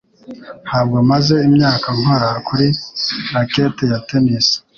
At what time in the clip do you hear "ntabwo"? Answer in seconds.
0.65-0.97